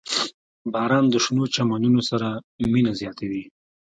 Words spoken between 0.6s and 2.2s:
•باران د شنو چمنونو